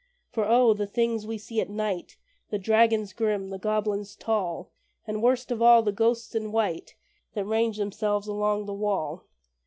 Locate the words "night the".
1.69-2.57